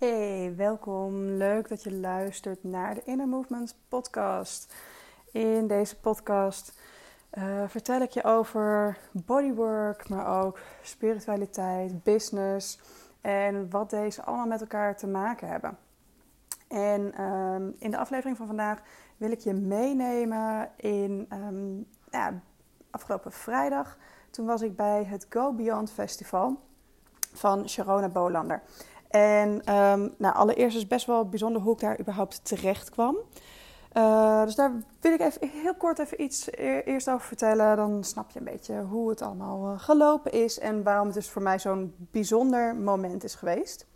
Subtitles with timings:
[0.00, 1.24] Hey, welkom.
[1.24, 4.74] Leuk dat je luistert naar de Inner Movement podcast.
[5.32, 6.80] In deze podcast
[7.32, 12.80] uh, vertel ik je over bodywork, maar ook spiritualiteit, business
[13.20, 15.78] en wat deze allemaal met elkaar te maken hebben.
[16.68, 18.82] En um, in de aflevering van vandaag
[19.16, 22.40] wil ik je meenemen in um, ja,
[22.90, 23.96] afgelopen vrijdag.
[24.30, 26.60] Toen was ik bij het Go Beyond Festival
[27.32, 28.62] van Sharona Bolander.
[29.10, 33.16] En um, nou, allereerst is best wel bijzonder hoe ik daar überhaupt terecht kwam.
[33.96, 37.76] Uh, dus daar wil ik even heel kort even iets e-, eerst over vertellen.
[37.76, 41.30] Dan snap je een beetje hoe het allemaal uh, gelopen is en waarom het dus
[41.30, 43.86] voor mij zo'n bijzonder moment is geweest.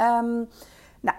[0.00, 0.48] Um,
[1.00, 1.16] nou,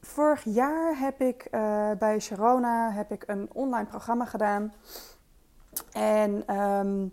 [0.00, 4.72] vorig jaar heb ik uh, bij Sharona heb ik een online programma gedaan.
[5.92, 7.12] En um,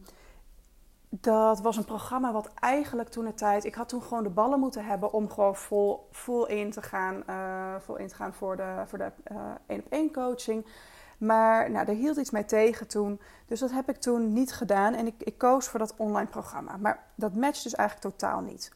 [1.10, 3.66] dat was een programma wat eigenlijk toen de tijd.
[3.66, 7.24] Ik had toen gewoon de ballen moeten hebben om gewoon vol, vol in te gaan.
[7.30, 9.38] Uh, vol in te gaan voor de, voor de uh,
[9.68, 10.66] één op één coaching.
[11.18, 13.22] Maar nou, daar hield iets mij tegen toen.
[13.46, 14.94] Dus dat heb ik toen niet gedaan.
[14.94, 16.78] En ik, ik koos voor dat online programma.
[16.78, 18.72] Maar dat matcht dus eigenlijk totaal niet.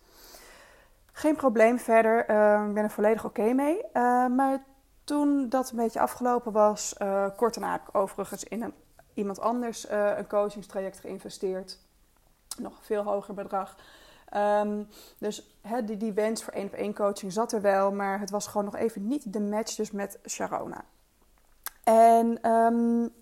[1.12, 2.30] Geen probleem verder.
[2.30, 3.86] Uh, ik ben er volledig oké mee.
[4.30, 4.64] maar
[5.04, 6.96] toen dat een beetje afgelopen was,
[7.36, 8.74] kort daarna heb ik overigens in een,
[9.14, 11.80] iemand anders een coachingstraject geïnvesteerd
[12.60, 13.76] nog veel hoger bedrag.
[14.36, 18.30] Um, dus die, die wens voor één op één coaching zat er wel, maar het
[18.30, 20.84] was gewoon nog even niet de match dus met Sharona.
[21.84, 23.14] En um,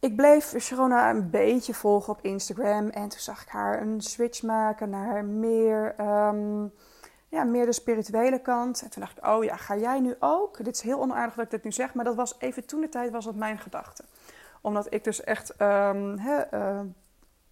[0.00, 4.42] ik bleef Sharona een beetje volgen op Instagram en toen zag ik haar een switch
[4.42, 6.72] maken naar meer, um,
[7.28, 8.82] ja, meer de spirituele kant.
[8.82, 10.64] En toen dacht ik, oh ja, ga jij nu ook?
[10.64, 12.88] Dit is heel onaardig dat ik dit nu zeg, maar dat was even toen de
[12.88, 14.04] tijd was dat mijn gedachte.
[14.60, 16.80] Omdat ik dus echt he, uh,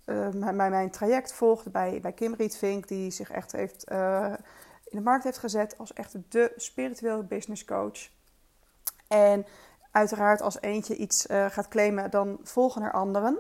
[0.04, 4.32] uh, mijn, mijn traject volgde bij, bij Kim Rietvink, die zich echt heeft, uh,
[4.84, 8.08] in de markt heeft gezet als echt de spirituele business coach.
[9.08, 9.46] En
[9.90, 13.38] uiteraard als eentje iets uh, gaat claimen, dan volgen er anderen.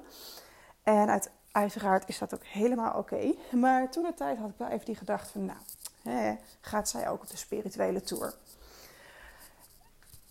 [0.82, 3.34] En uit, uiteraard is dat ook helemaal oké.
[3.50, 5.58] Maar toen de tijd had ik wel even die gedachte van, nou,
[6.02, 8.34] hè, gaat zij ook op de spirituele tour?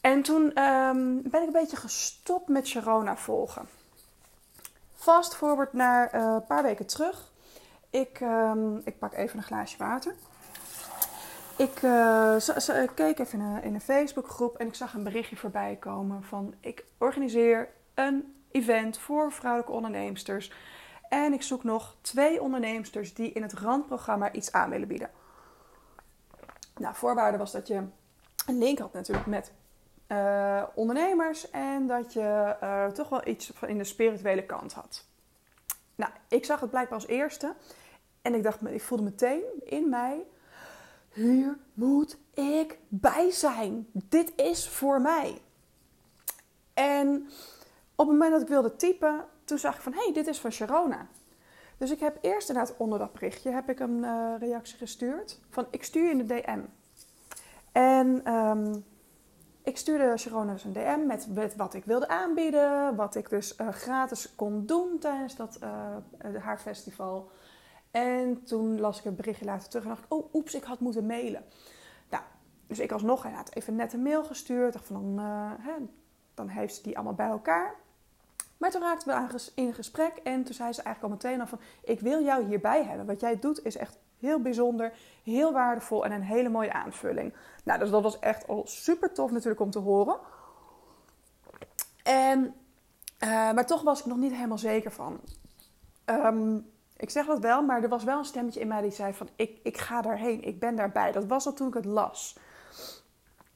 [0.01, 3.67] En toen um, ben ik een beetje gestopt met Sharona volgen.
[5.03, 7.31] Fast forward naar uh, een paar weken terug.
[7.89, 10.15] Ik, um, ik pak even een glaasje water.
[11.57, 12.35] Ik uh,
[12.95, 16.53] keek even in een, in een Facebookgroep en ik zag een berichtje voorbij komen van
[16.59, 20.51] ik organiseer een event voor vrouwelijke onderneemsters.
[21.09, 25.09] En ik zoek nog twee onderneemsters die in het randprogramma iets aan willen bieden.
[26.77, 27.83] Nou, voorwaarde was dat je
[28.45, 29.51] een link had natuurlijk met
[30.07, 35.05] uh, ondernemers en dat je uh, toch wel iets van in de spirituele kant had.
[35.95, 37.53] Nou, ik zag het blijkbaar als eerste
[38.21, 40.25] en ik dacht, ik voelde meteen in mij,
[41.13, 43.87] hier moet ik bij zijn.
[43.91, 45.41] Dit is voor mij.
[46.73, 47.27] En
[47.95, 50.51] op het moment dat ik wilde typen, toen zag ik van, hey, dit is van
[50.51, 51.07] Sharona.
[51.77, 55.67] Dus ik heb eerst inderdaad onder dat berichtje heb ik een uh, reactie gestuurd van,
[55.69, 56.59] ik stuur je in de DM.
[57.71, 58.85] En um,
[59.63, 62.95] ik stuurde Sharona dus een DM met, wat ik wilde aanbieden.
[62.95, 67.31] Wat ik dus uh, gratis kon doen tijdens dat, uh, haar festival.
[67.91, 70.13] En toen las ik een berichtje later terug en dacht ik...
[70.13, 71.43] Oh, oeps, ik had moeten mailen.
[72.09, 72.23] Nou,
[72.67, 74.73] dus ik alsnog even net een mail gestuurd.
[74.73, 75.73] Dacht van, dan, uh, hè,
[76.33, 77.75] dan heeft ze die allemaal bij elkaar.
[78.57, 81.59] Maar toen raakten we in gesprek en toen zei ze eigenlijk al meteen al van...
[81.83, 83.05] Ik wil jou hierbij hebben.
[83.05, 87.33] Wat jij doet is echt heel bijzonder, heel waardevol en een hele mooie aanvulling.
[87.63, 90.17] Nou, dus dat was echt al super tof natuurlijk om te horen.
[92.03, 92.55] En,
[93.19, 95.19] uh, maar toch was ik nog niet helemaal zeker van.
[96.05, 99.13] Um, ik zeg dat wel, maar er was wel een stemmetje in mij die zei
[99.13, 99.29] van...
[99.35, 101.11] ik, ik ga daarheen, ik ben daarbij.
[101.11, 102.37] Dat was al toen ik het las.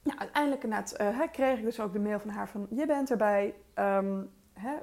[0.03, 2.67] Nou, uiteindelijk uh, kreeg ik dus ook de mail van haar van...
[2.69, 4.75] je bent erbij, um, hè,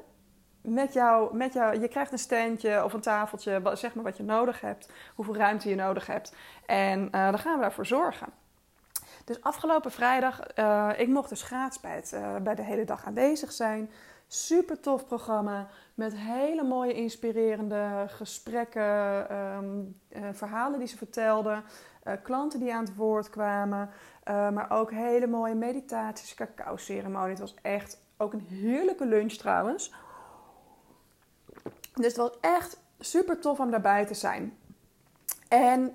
[0.64, 4.22] met jou, met jou, je krijgt een standje of een tafeltje, zeg maar wat je
[4.22, 6.34] nodig hebt, hoeveel ruimte je nodig hebt.
[6.66, 8.26] En uh, dan gaan we daarvoor zorgen.
[9.24, 13.52] Dus afgelopen vrijdag, uh, ik mocht dus gratis bij, uh, bij de hele dag aanwezig
[13.52, 13.90] zijn.
[14.26, 20.00] Super tof programma met hele mooie inspirerende gesprekken, um,
[20.32, 21.64] verhalen die ze vertelden,
[22.22, 23.90] klanten die aan het woord kwamen,
[24.24, 27.30] maar ook hele mooie meditaties, cacao ceremonie.
[27.30, 29.92] Het was echt ook een heerlijke lunch trouwens.
[31.94, 34.58] Dus het was echt super tof om daarbij te zijn.
[35.48, 35.94] En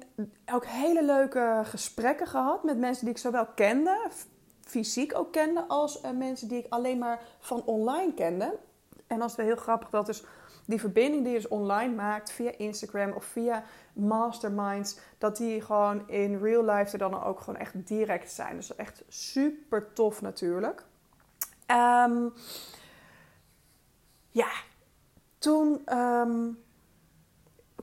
[0.54, 3.98] ook hele leuke gesprekken gehad met mensen die ik zowel kende,
[4.62, 8.57] fysiek ook kende, als uh, mensen die ik alleen maar van online kende.
[9.07, 10.24] En dat is wel heel grappig dat dus
[10.66, 13.63] die verbinding die je dus online maakt via Instagram of via
[13.94, 18.56] masterminds, dat die gewoon in real life er dan ook gewoon echt direct zijn.
[18.56, 20.84] Dus echt super tof natuurlijk.
[21.66, 22.30] Ehm,
[24.31, 24.50] ja,
[25.39, 26.51] toen ehm,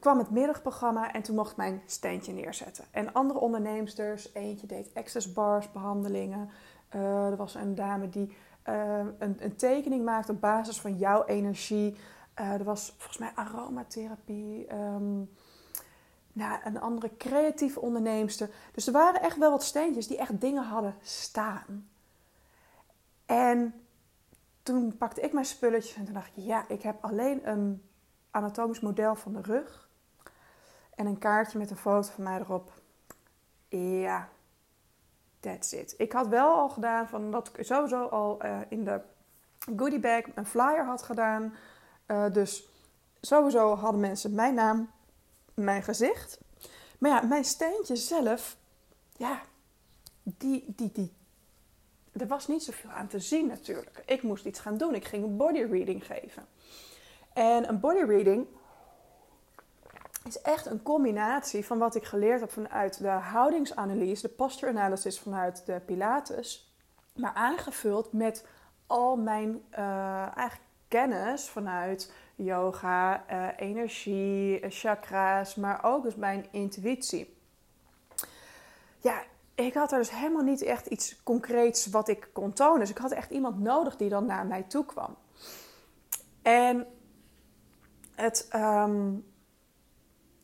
[0.00, 2.84] kwam het middagprogramma en toen mocht ik mijn steentje neerzetten.
[2.90, 6.50] En andere onderneemsters, eentje deed access bars behandelingen.
[6.94, 8.36] Uh, er was een dame die
[8.68, 11.96] uh, een, een, tekening maakte op basis van jouw energie.
[12.40, 14.74] Uh, er was volgens mij aromatherapie.
[14.74, 15.30] Um,
[16.32, 18.50] nou, een andere creatieve onderneemster.
[18.72, 21.88] Dus er waren echt wel wat steentjes die echt dingen hadden staan.
[23.26, 23.85] En
[24.66, 27.88] toen pakte ik mijn spulletjes en toen dacht ik, ja, ik heb alleen een
[28.30, 29.88] anatomisch model van de rug
[30.94, 32.72] en een kaartje met een foto van mij erop.
[33.68, 34.28] Ja,
[35.40, 35.94] that's it.
[35.96, 39.00] Ik had wel al gedaan van dat ik sowieso al uh, in de
[39.76, 41.54] goodie bag een flyer had gedaan.
[42.06, 42.68] Uh, dus
[43.20, 44.90] sowieso hadden mensen mijn naam,
[45.54, 46.38] mijn gezicht.
[46.98, 48.56] Maar ja, mijn steentje zelf,
[49.16, 49.40] ja,
[50.22, 51.15] die, die, die,
[52.18, 54.02] er was niet zoveel aan te zien natuurlijk.
[54.06, 54.94] Ik moest iets gaan doen.
[54.94, 56.46] Ik ging een body reading geven.
[57.32, 58.46] En een body reading
[60.24, 65.20] is echt een combinatie van wat ik geleerd heb vanuit de houdingsanalyse, de posture analysis
[65.20, 66.74] vanuit de Pilates,
[67.14, 68.46] maar aangevuld met
[68.86, 70.58] al mijn uh, eigen
[70.88, 77.36] kennis vanuit yoga, uh, energie, chakra's, maar ook dus mijn intuïtie.
[78.98, 79.22] Ja,
[79.56, 82.80] ik had er dus helemaal niet echt iets concreets wat ik kon tonen.
[82.80, 85.16] Dus ik had echt iemand nodig die dan naar mij toe kwam.
[86.42, 86.86] En
[88.14, 89.24] het, um,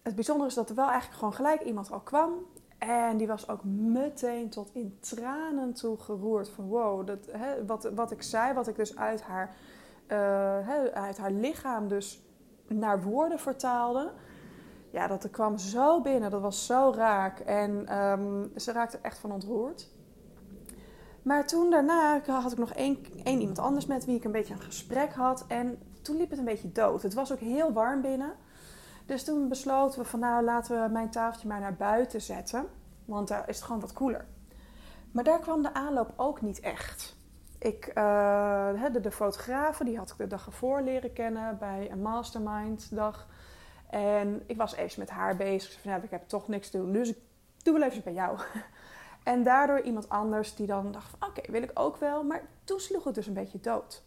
[0.03, 2.33] het bijzondere is dat er wel eigenlijk gewoon gelijk iemand al kwam.
[2.79, 6.49] En die was ook meteen tot in tranen toe geroerd.
[6.49, 9.57] Van wow, dat, hè, wat, wat ik zei, wat ik dus uit haar,
[10.09, 10.19] uh,
[10.67, 12.23] hè, uit haar lichaam dus
[12.67, 14.13] naar woorden vertaalde
[14.93, 16.31] ja, dat er kwam zo binnen.
[16.31, 17.39] Dat was zo raak.
[17.39, 19.89] En um, ze raakte echt van ontroerd.
[21.23, 24.55] Maar toen daarna had ik nog één, één iemand anders met wie ik een beetje
[24.55, 25.45] een gesprek had.
[25.49, 27.03] En toen liep het een beetje dood.
[27.03, 28.33] Het was ook heel warm binnen.
[29.07, 32.67] Dus toen besloten we van nou laten we mijn tafeltje maar naar buiten zetten.
[33.05, 34.25] Want daar is het gewoon wat koeler.
[35.11, 37.17] Maar daar kwam de aanloop ook niet echt.
[37.59, 42.03] Ik, uh, de, de fotografen, die had ik de dag ervoor leren kennen bij een
[42.03, 43.27] mastermind dag.
[43.93, 45.81] En ik was even met haar bezig.
[45.81, 47.19] Van, ik heb toch niks te doen, dus ik
[47.63, 48.39] doe wel even bij jou.
[49.23, 52.25] En daardoor iemand anders die dan dacht van oké, wil ik ook wel.
[52.25, 54.03] Maar toen sloeg het dus een beetje dood.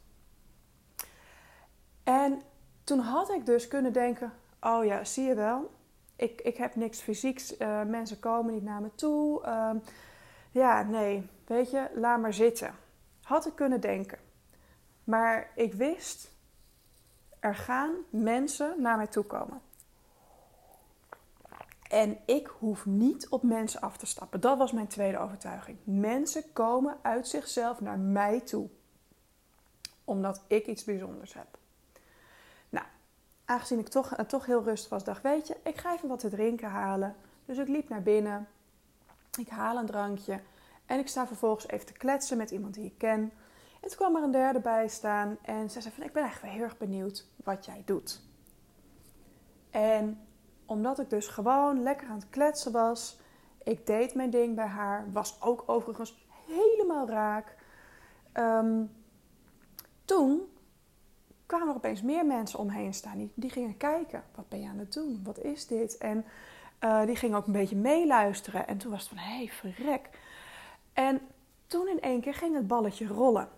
[2.04, 2.42] En
[2.84, 5.72] toen had ik dus kunnen denken, oh ja, zie je wel.
[6.16, 7.60] Ik, ik heb niks fysieks.
[7.60, 9.42] Uh, mensen komen niet naar me toe.
[9.46, 9.72] Uh,
[10.52, 12.76] ja, nee, weet je, laat maar zitten.
[13.22, 14.20] Had ik kunnen denken.
[15.04, 16.32] Maar ik wist,
[17.40, 19.62] er gaan mensen naar mij toe komen.
[21.96, 24.42] En ik hoef niet op mensen af te stappen.
[24.42, 25.78] Dat was mijn tweede overtuiging.
[25.84, 28.70] Mensen komen uit zichzelf naar mij toe.
[30.04, 31.58] Omdat ik iets bijzonders heb.
[32.70, 32.86] Nou,
[33.46, 36.30] aangezien ik toch, toch heel rustig was, dacht weet je, ik ga even wat te
[36.30, 37.16] drinken halen.
[37.46, 38.48] Dus ik liep naar binnen.
[39.40, 40.40] Ik haal een drankje.
[40.86, 43.20] En ik sta vervolgens even te kletsen met iemand die ik ken.
[43.82, 45.38] En toen kwam er een derde bij staan.
[45.42, 48.22] En ze zei van, ik ben eigenlijk wel heel erg benieuwd wat jij doet.
[49.70, 50.25] En
[50.66, 53.20] omdat ik dus gewoon lekker aan het kletsen was.
[53.64, 55.12] Ik deed mijn ding bij haar.
[55.12, 57.56] Was ook overigens helemaal raak.
[58.34, 58.92] Um,
[60.06, 60.42] toen
[61.46, 63.32] kwamen er opeens meer mensen omheen staan.
[63.34, 64.24] Die, gingen kijken.
[64.36, 65.22] Wat ben je aan het doen?
[65.24, 65.98] Wat is dit?
[65.98, 66.26] En
[66.84, 68.68] uh, die gingen ook een beetje meeluisteren.
[68.68, 70.10] En toen was het van, hé, hey, verrek.
[70.94, 71.22] En
[71.68, 73.50] toen in één keer ging het balletje rollen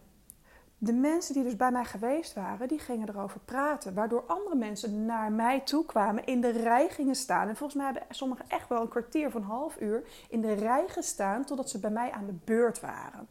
[0.77, 3.93] de mensen die dus bij mij geweest waren, die gingen erover praten.
[3.93, 7.47] Waardoor andere mensen naar mij toe kwamen, in de rij gingen staan.
[7.47, 10.53] En volgens mij hebben sommigen echt wel een kwartier van een half uur in de
[10.53, 13.27] rij gestaan totdat ze bij mij aan de beurt waren.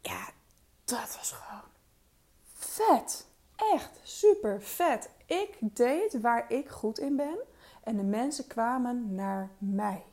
[0.00, 0.28] Ja,
[0.84, 1.62] dat was gewoon
[2.54, 3.26] vet.
[3.56, 5.10] Echt super vet.
[5.26, 7.38] Ik deed waar ik goed in ben
[7.82, 10.04] en de mensen kwamen naar mij.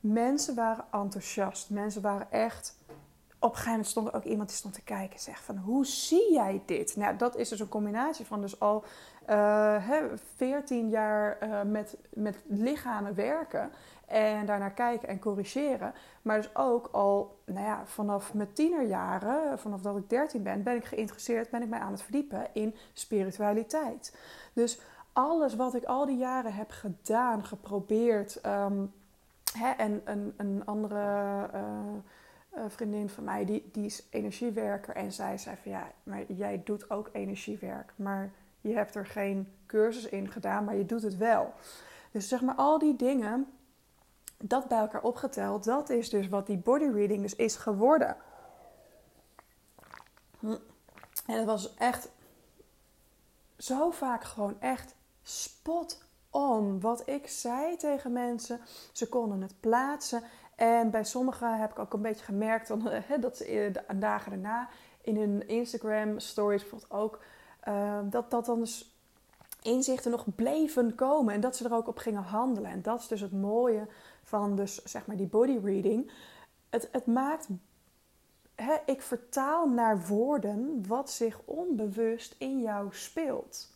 [0.00, 1.70] Mensen waren enthousiast.
[1.70, 2.75] Mensen waren echt
[3.38, 5.56] op een gegeven moment stond er ook iemand die stond te kijken en zegt van
[5.56, 6.96] hoe zie jij dit?
[6.96, 8.84] Nou, dat is dus een combinatie van dus al
[9.30, 10.02] uh, hè,
[10.36, 13.70] 14 jaar uh, met, met lichamen werken
[14.06, 15.94] en daarnaar kijken en corrigeren.
[16.22, 20.76] Maar dus ook al nou ja, vanaf mijn tienerjaren, vanaf dat ik 13 ben, ben
[20.76, 24.16] ik geïnteresseerd, ben ik mij aan het verdiepen in spiritualiteit.
[24.52, 24.80] Dus
[25.12, 28.92] alles wat ik al die jaren heb gedaan, geprobeerd um,
[29.58, 31.50] hè, en een, een andere...
[31.54, 31.60] Uh,
[32.56, 34.94] een vriendin van mij, die, die is energiewerker.
[34.94, 37.92] En zij zei van ja, maar jij doet ook energiewerk.
[37.96, 41.52] Maar je hebt er geen cursus in gedaan, maar je doet het wel.
[42.10, 43.46] Dus zeg maar al die dingen,
[44.36, 48.16] dat bij elkaar opgeteld, dat is dus wat die body reading dus is geworden.
[51.26, 52.08] En het was echt
[53.58, 56.80] zo vaak gewoon echt spot on.
[56.80, 58.60] Wat ik zei tegen mensen,
[58.92, 60.22] ze konden het plaatsen.
[60.56, 62.68] En bij sommigen heb ik ook een beetje gemerkt
[63.20, 64.68] dat ze de dagen daarna
[65.00, 67.20] in hun Instagram stories bijvoorbeeld ook,
[67.68, 68.96] uh, dat, dat dan dus
[69.62, 72.70] inzichten nog bleven komen en dat ze er ook op gingen handelen.
[72.70, 73.86] En dat is dus het mooie
[74.22, 76.10] van dus, zeg maar die body reading.
[76.70, 77.48] Het, het maakt,
[78.86, 83.74] ik vertaal naar woorden wat zich onbewust in jou speelt.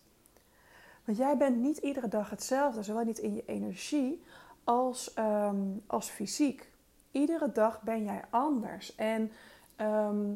[1.04, 4.22] Want jij bent niet iedere dag hetzelfde, zowel niet in je energie
[4.64, 6.69] als, ehm, als fysiek.
[7.10, 8.94] Iedere dag ben jij anders.
[8.94, 9.32] En
[9.76, 10.34] ehm,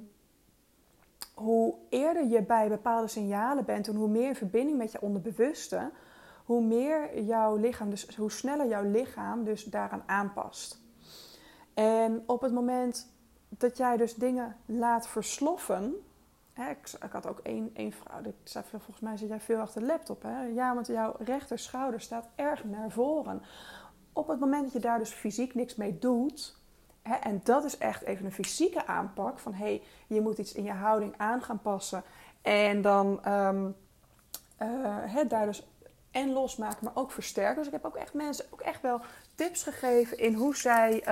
[1.35, 5.91] hoe eerder je bij bepaalde signalen bent en hoe meer in verbinding met je onderbewuste,
[6.45, 10.83] hoe meer jouw lichaam, dus hoe sneller jouw lichaam dus daaraan aanpast.
[11.75, 13.13] En op het moment
[13.49, 15.95] dat jij dus dingen laat versloffen.
[16.53, 19.61] Hè, ik, ik, had ook één, één vrouw, die zei volgens mij zit jij veel
[19.61, 20.23] achter de laptop.
[20.23, 20.43] Hè?
[20.43, 23.43] Ja, want jouw rechterschouder staat erg naar voren.
[24.13, 26.57] Op het moment dat je daar dus fysiek niks mee doet,
[27.05, 30.73] En dat is echt even een fysieke aanpak van hey, je moet iets in je
[30.73, 32.03] houding aan gaan passen.
[32.43, 33.77] En dan um,
[35.29, 35.67] daar dus
[36.11, 37.57] en losmaken, maar ook versterken.
[37.57, 39.01] Dus ik heb ook echt mensen ook echt wel
[39.35, 41.05] tips gegeven in hoe zij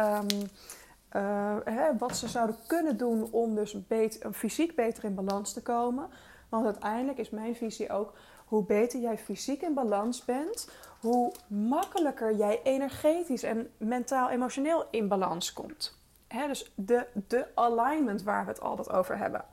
[1.12, 6.08] um, wat ze zouden kunnen doen om dus beter, fysiek beter in balans te komen.
[6.52, 8.12] Want uiteindelijk is mijn visie ook
[8.46, 10.68] hoe beter jij fysiek in balans bent,
[11.00, 15.98] hoe makkelijker jij energetisch en mentaal-emotioneel in balans komt.
[16.28, 19.44] dus de, de alignment waar we het altijd over hebben.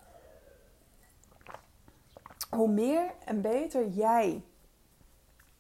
[2.50, 4.44] Hoe meer en beter jij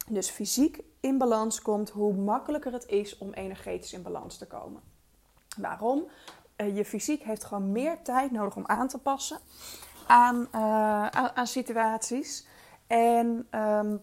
[0.08, 4.82] dus fysiek in balans komt, hoe makkelijker het is om energetisch in balans te komen.
[5.58, 6.08] Waarom?
[6.56, 9.40] Eh, je fysiek heeft gewoon meer tijd nodig om aan te passen
[10.10, 12.48] aan, uh, aan, situaties.
[12.88, 14.02] En um,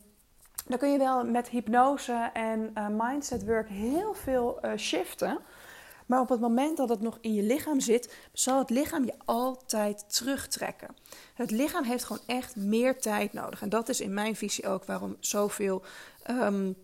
[0.66, 5.38] dan kun je wel met hypnose en uh, mindset work heel veel uh, shiften.
[6.06, 9.14] Maar op het moment dat het nog in je lichaam zit, zal het lichaam je
[9.24, 10.96] altijd terugtrekken.
[11.34, 13.62] Het lichaam heeft gewoon echt meer tijd nodig.
[13.62, 15.82] En dat is in mijn visie ook waarom zoveel
[16.30, 16.76] um,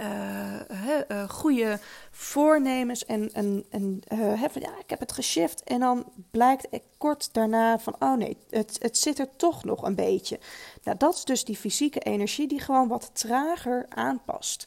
[0.00, 1.78] uh, goede
[2.10, 5.62] voornemens en, en, en uh, van ja, ik heb het geshift.
[5.62, 9.94] En dan blijkt kort daarna van oh nee, het, het zit er toch nog een
[9.94, 10.38] beetje.
[10.82, 14.66] Nou, dat is dus die fysieke energie die gewoon wat trager aanpast.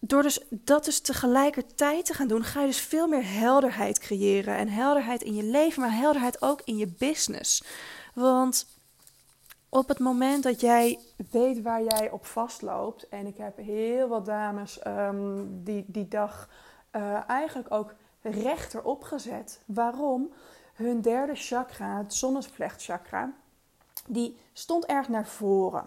[0.00, 4.56] Door dus dat dus tegelijkertijd te gaan doen, ga je dus veel meer helderheid creëren.
[4.56, 7.62] En helderheid in je leven, maar helderheid ook in je business.
[8.14, 8.66] Want
[9.68, 10.98] op het moment dat jij
[11.30, 16.48] weet waar jij op vastloopt, en ik heb heel wat dames um, die die dag
[16.92, 19.60] uh, eigenlijk ook rechterop gezet.
[19.66, 20.32] Waarom?
[20.74, 23.32] Hun derde chakra, het zonnevlechtchakra,
[24.06, 25.86] die stond erg naar voren.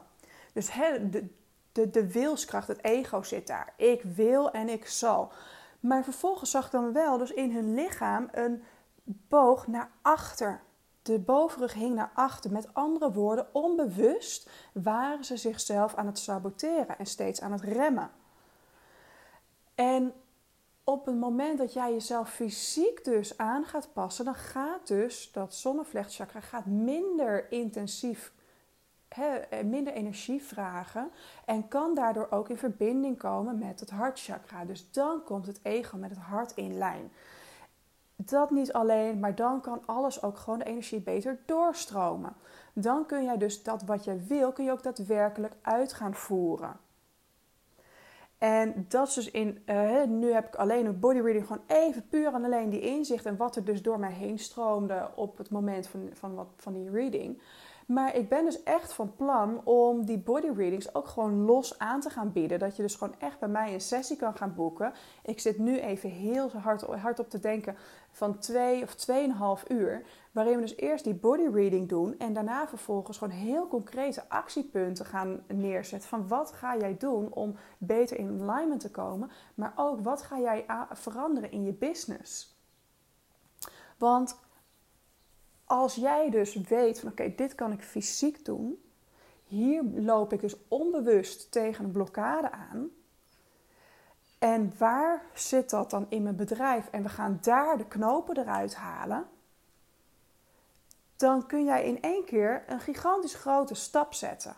[0.54, 0.72] Dus
[1.12, 1.28] de,
[1.72, 3.74] de, de wilskracht, het ego zit daar.
[3.78, 5.32] Ik wil en ik zal.
[5.80, 8.64] Maar vervolgens zag ik dan wel dus in hun lichaam een
[9.04, 10.62] boog naar achter
[11.01, 12.51] de bovenrug hing naar achter.
[12.51, 18.12] Met andere woorden, onbewust waren ze zichzelf aan het saboteren en steeds aan het remmen.
[19.75, 20.13] En
[20.84, 25.55] op het moment dat jij jezelf fysiek dus aan gaat passen, dan gaat dus dat
[25.55, 28.34] zonnevlechtchakra gaat minder intensief,
[29.65, 31.12] minder energie vragen
[31.46, 34.65] en kan daardoor ook in verbinding komen met het hartchakra.
[34.65, 37.12] Dus dan komt het ego met het hart in lijn.
[38.25, 42.34] Dat niet alleen, maar dan kan alles ook gewoon de energie beter doorstromen.
[42.74, 46.80] Dan kun jij dus dat wat je wil, kun je ook daadwerkelijk uit gaan voeren.
[48.38, 52.08] En dat is dus in, uh, nu heb ik alleen een body reading, gewoon even
[52.10, 55.50] puur en alleen die inzicht en wat er dus door mij heen stroomde op het
[55.50, 57.42] moment van, van, wat, van die reading.
[57.88, 62.00] Maar ik ben dus echt van plan om die body readings ook gewoon los aan
[62.02, 62.60] te gaan bieden.
[62.60, 64.94] Dat je dus gewoon echt bij mij een sessie kan gaan boeken.
[65.24, 67.76] Ik zit nu even heel hard, hard op te denken
[68.12, 70.06] van twee of tweeënhalf uur.
[70.32, 72.18] Waarin we dus eerst die body reading doen.
[72.18, 76.10] En daarna vervolgens gewoon heel concrete actiepunten gaan neerzetten.
[76.10, 79.32] Van wat ga jij doen om beter in alignment te komen.
[79.56, 82.60] Maar ook wat ga jij veranderen in je business.
[83.98, 84.40] Want
[85.72, 88.84] als jij dus weet van oké, dit kan ik fysiek doen.
[89.44, 92.90] Hier loop ik dus onbewust tegen een blokkade aan.
[94.40, 96.88] En waar zit dat dan in mijn bedrijf?
[96.92, 99.28] En we gaan daar de knopen eruit halen.
[101.16, 104.56] Dan kun jij in één keer een gigantisch grote stap zetten.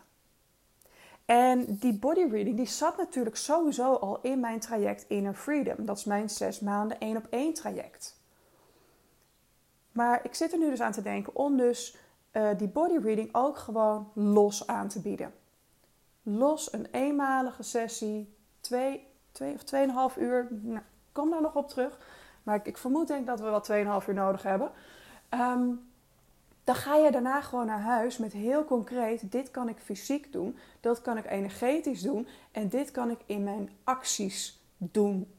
[1.25, 5.85] En die body reading die zat natuurlijk sowieso al in mijn traject Inner Freedom.
[5.85, 8.21] Dat is mijn zes maanden één op één traject.
[9.93, 11.97] Maar ik zit er nu dus aan te denken om dus
[12.31, 12.71] uh, die
[13.01, 15.33] reading ook gewoon los aan te bieden.
[16.23, 20.47] Los een eenmalige sessie, twee, twee of tweeënhalf uur.
[20.49, 21.97] Nou, kom daar nog op terug.
[22.43, 24.71] Maar ik, ik vermoed denk dat we wel tweeënhalf uur nodig hebben.
[25.29, 25.91] Um,
[26.63, 30.57] dan ga je daarna gewoon naar huis met heel concreet: dit kan ik fysiek doen,
[30.79, 35.33] dat kan ik energetisch doen en dit kan ik in mijn acties doen.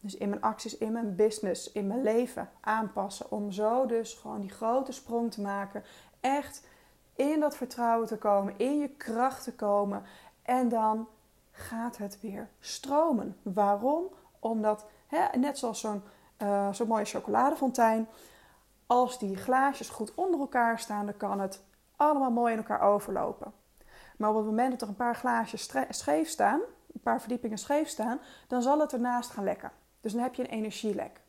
[0.00, 3.30] Dus in mijn acties, in mijn business, in mijn leven aanpassen.
[3.30, 5.84] Om zo dus gewoon die grote sprong te maken.
[6.20, 6.66] Echt
[7.14, 10.02] in dat vertrouwen te komen, in je kracht te komen.
[10.42, 11.08] En dan
[11.50, 13.36] gaat het weer stromen.
[13.42, 14.04] Waarom?
[14.38, 16.02] Omdat, hè, net zoals zo'n
[16.42, 18.08] uh, zo'n mooie chocoladefontein
[18.86, 21.62] als die glaasjes goed onder elkaar staan, dan kan het
[21.96, 23.52] allemaal mooi in elkaar overlopen.
[24.16, 26.60] Maar op het moment dat er een paar glaasjes scheef staan,
[26.92, 29.70] een paar verdiepingen scheef staan, dan zal het ernaast gaan lekken.
[30.00, 31.20] Dus dan heb je een energielek.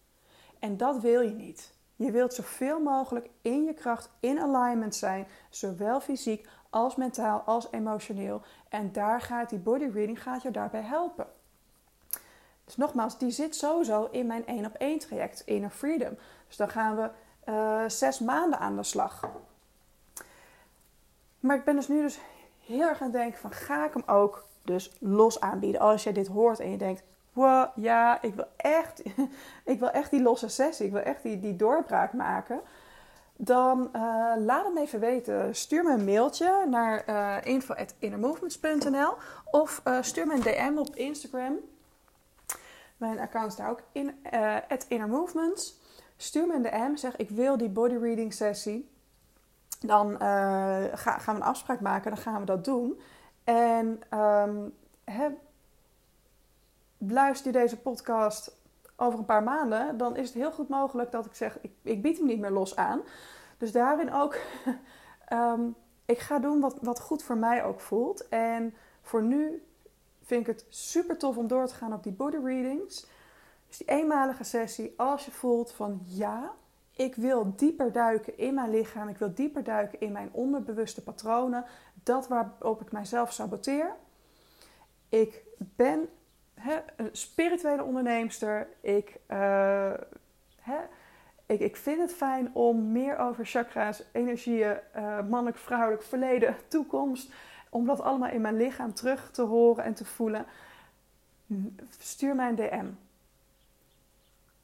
[0.60, 1.74] En dat wil je niet.
[1.96, 7.68] Je wilt zoveel mogelijk in je kracht, in alignment zijn, zowel fysiek als mentaal als
[7.72, 8.42] emotioneel.
[8.70, 11.28] En daar gaat die body reading gaat je daarbij helpen.
[12.66, 16.18] Dus nogmaals, die zit sowieso in mijn 1 op 1 traject, Inner Freedom.
[16.48, 17.10] Dus dan gaan we
[17.46, 19.30] uh, zes maanden aan de slag.
[21.40, 22.20] Maar ik ben dus nu dus
[22.66, 25.82] heel erg aan het denken van ga ik hem ook dus los aanbieden.
[25.82, 27.04] Als je dit hoort en je denkt,
[27.76, 29.02] ja, ik wil echt,
[29.74, 32.62] ik wil echt die losse sessie, ik wil echt die, die doorbraak maken.
[33.36, 35.56] Dan uh, laat hem even weten.
[35.56, 39.14] Stuur me een mailtje naar uh, eh, info.innermovements.nl
[39.52, 41.58] of uh, stuur me een DM op Instagram.
[42.98, 44.16] Mijn account is daar ook in,
[44.88, 45.80] innermovements.
[46.18, 48.90] Stuur me een DM, zeg ik wil die body reading sessie.
[49.80, 53.00] Dan ga, gaan we een afspraak maken, dan gaan we dat doen.
[53.44, 54.74] En um,
[57.08, 58.60] luister je deze podcast
[58.96, 62.02] over een paar maanden, dan is het heel goed mogelijk dat ik zeg: ik, ik
[62.02, 63.02] bied hem niet meer los aan.
[63.58, 64.38] Dus daarin ook,
[65.34, 68.28] um, ik ga doen wat, wat goed voor mij ook voelt.
[68.28, 69.66] En voor nu
[70.22, 73.08] vind ik het super tof om door te gaan op die body readings.
[73.68, 76.54] Dus die eenmalige sessie, als je voelt van ja,
[76.92, 81.66] ik wil dieper duiken in mijn lichaam, ik wil dieper duiken in mijn onderbewuste patronen,
[82.04, 83.96] dat waarop ik mijzelf saboteer.
[85.10, 86.10] Ik ben
[86.96, 88.68] een spirituele onderneemster.
[88.82, 89.94] Ik, uh,
[91.46, 97.34] ik, ik vind het fijn om meer over chakra's, energieën, uh, mannelijk, vrouwelijk, verleden, toekomst,
[97.70, 100.46] om dat allemaal in mijn lichaam terug te horen en te voelen.
[102.00, 102.88] Stuur mij een DM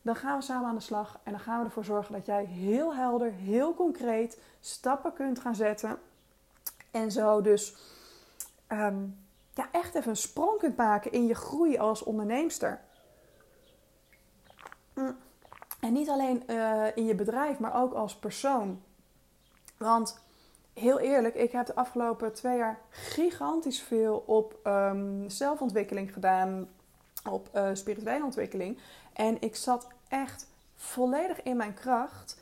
[0.07, 2.45] dan gaan we samen aan de slag en dan gaan we ervoor zorgen dat jij
[2.45, 5.99] heel helder, heel concreet stappen kunt gaan zetten.
[6.91, 7.75] En zo dus
[8.67, 9.03] ehm,
[9.57, 12.81] ja, echt even een sprong kunt maken in je groei als onderneemster.
[14.93, 15.17] Mm.
[15.79, 18.81] En niet alleen eh, in je bedrijf, maar ook als persoon.
[19.77, 20.19] Want
[20.73, 26.69] heel eerlijk, ik heb de afgelopen twee jaar gigantisch veel op um, zelfontwikkeling gedaan,
[27.29, 28.79] op uh, spirituele ontwikkeling.
[29.13, 32.39] En ik zat echt volledig in mijn kracht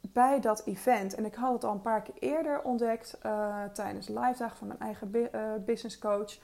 [0.00, 1.14] bij dat event.
[1.14, 4.66] En ik had het al een paar keer eerder ontdekt uh, tijdens live dag van
[4.66, 5.28] mijn eigen uh,
[5.64, 6.38] business coach.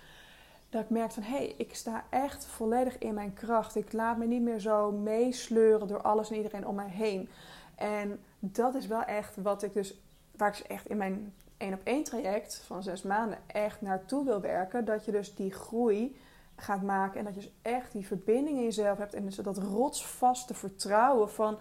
[0.68, 3.76] Dat ik merkte van hé, hey, ik sta echt volledig in mijn kracht.
[3.76, 7.28] Ik laat me niet meer zo meesleuren door alles en iedereen om mij heen.
[7.74, 10.00] En dat is wel echt wat ik dus,
[10.36, 14.24] waar ik dus echt in mijn één op één traject van zes maanden echt naartoe
[14.24, 14.84] wil werken.
[14.84, 16.20] Dat je dus die groei
[16.56, 17.18] gaat maken.
[17.18, 19.14] En dat je dus echt die verbinding in jezelf hebt.
[19.14, 21.58] En dus dat rotsvaste vertrouwen van...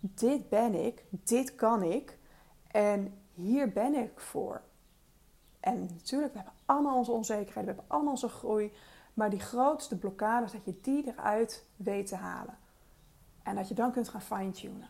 [0.00, 2.18] Dit ben ik, dit kan ik.
[2.66, 4.62] En hier ben ik voor.
[5.60, 7.64] En natuurlijk, we hebben allemaal onze onzekerheden.
[7.64, 8.72] We hebben allemaal onze groei.
[9.14, 12.58] Maar die grootste blokkades, dat je die eruit weet te halen.
[13.42, 14.88] En dat je dan kunt gaan fine-tunen.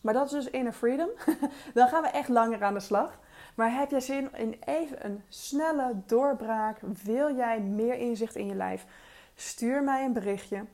[0.00, 1.08] Maar dat is dus inner freedom.
[1.74, 3.18] dan gaan we echt langer aan de slag.
[3.54, 6.80] Maar heb jij zin in even een snelle doorbraak?
[7.02, 8.86] Wil jij meer inzicht in je lijf?
[9.34, 10.64] Stuur mij een berichtje,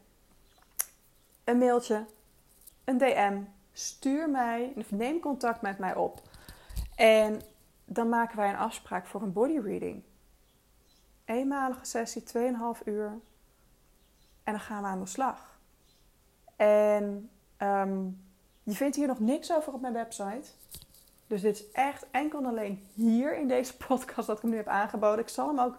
[1.44, 2.05] een mailtje,
[2.84, 3.40] een DM.
[3.72, 6.20] Stuur mij, of neem contact met mij op.
[6.96, 7.40] En
[7.84, 10.02] dan maken wij een afspraak voor een body reading.
[11.24, 13.06] Eenmalige sessie, 2,5 uur.
[14.44, 15.58] En dan gaan we aan de slag.
[16.56, 18.04] En ehm,
[18.62, 20.50] je vindt hier nog niks over op mijn website.
[21.26, 24.56] Dus dit is echt enkel en alleen hier in deze podcast dat ik hem nu
[24.56, 25.18] heb aangeboden.
[25.18, 25.78] Ik zal hem ook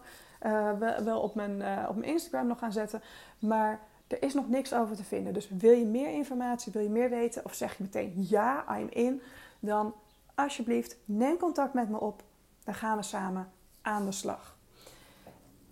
[1.04, 3.02] wel op mijn, op mijn Instagram nog gaan zetten.
[3.40, 5.34] Maar er is nog niks over te vinden.
[5.34, 8.88] Dus wil je meer informatie, wil je meer weten of zeg je meteen ja, I'm
[8.90, 9.22] in,
[9.60, 9.96] dan
[10.36, 12.24] alsjeblieft neem contact met me op.
[12.64, 14.58] Dan gaan we samen aan de slag.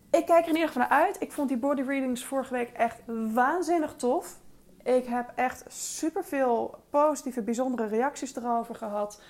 [0.09, 1.21] Ik kijk er in ieder geval naar uit.
[1.21, 3.01] Ik vond die body readings vorige week echt
[3.33, 4.37] waanzinnig tof.
[4.83, 9.21] Ik heb echt superveel positieve, bijzondere reacties erover gehad.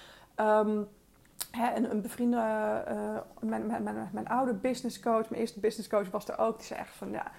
[1.51, 5.89] Hè, een, een bevriende, uh, mijn, mijn, mijn, mijn, oude business coach, mijn eerste business
[5.89, 6.57] coach was er ook.
[6.57, 7.31] Die zei echt van ja,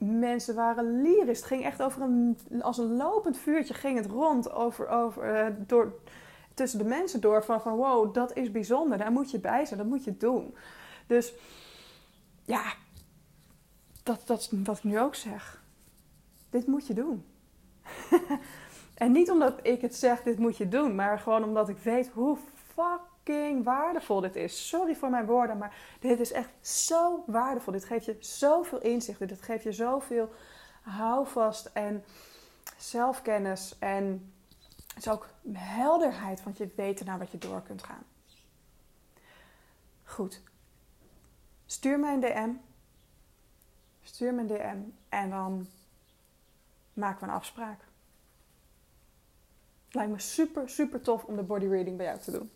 [0.00, 1.38] mensen waren lyrisch.
[1.38, 5.56] Het ging echt over een, als een lopend vuurtje ging het rond over, over, uh,
[5.66, 5.92] door,
[6.54, 7.44] tussen de mensen door.
[7.44, 8.98] Van, van wow, dat is bijzonder.
[8.98, 10.54] Daar moet je bij zijn, dat moet je doen.
[11.06, 11.34] Dus
[12.44, 12.62] ja,
[14.02, 15.62] dat, dat is wat ik nu ook zeg.
[16.50, 17.24] Dit moet je doen.
[18.94, 22.08] en niet omdat ik het zeg, dit moet je doen, maar gewoon omdat ik weet
[22.08, 22.38] hoe
[23.24, 24.68] fucking waardevol dit is.
[24.68, 27.72] Sorry voor mijn woorden, maar dit is echt zo waardevol.
[27.72, 30.32] Dit geeft je zoveel inzichten, dit geeft je zoveel
[30.82, 32.04] houvast en
[32.76, 34.32] zelfkennis en
[34.94, 38.02] het is ook helderheid, want je weet naar wat je door kunt gaan.
[40.04, 40.42] Goed.
[41.66, 42.50] Stuur mij een DM.
[44.02, 44.78] Stuur me een DM
[45.08, 45.66] en dan
[46.92, 47.80] maken we een afspraak.
[49.90, 52.50] Lijkt me super, super tof om de body reading bij jou te doen.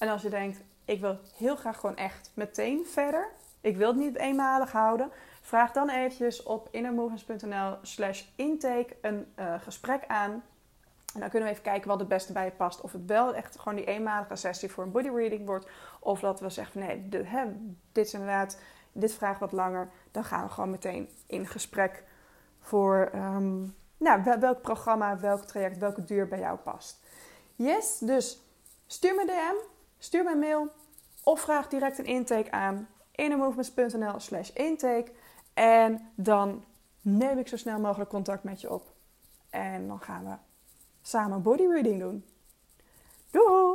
[0.00, 3.28] En als je denkt, ik wil heel graag gewoon echt meteen verder.
[3.60, 5.10] Ik wil het niet eenmalig houden.
[5.40, 10.30] Vraag dan eventjes op innermovements.nl slash intake een uh, gesprek aan.
[11.14, 12.80] En dan kunnen we even kijken wat het beste bij je past.
[12.80, 15.68] Of het wel echt gewoon die eenmalige sessie voor een body reading wordt.
[16.00, 17.44] Of dat we zeggen nee, hè,
[17.92, 18.58] dit is inderdaad,
[18.92, 19.90] dit vraagt wat langer.
[20.10, 22.04] Dan gaan we gewoon meteen in gesprek
[22.60, 27.04] voor um, nou, welk programma, welk traject, welke duur bij jou past.
[27.56, 28.42] Yes, dus
[28.86, 29.68] stuur me DM,
[30.00, 30.68] stuur me een mail
[31.22, 35.12] of vraag direct een intake aan innermovements.nl slash intake.
[35.54, 36.64] En dan
[37.00, 38.92] neem ik zo snel mogelijk contact met je op.
[39.50, 40.34] En dan gaan we
[41.02, 42.24] samen body reading doen.
[43.30, 43.69] Doei!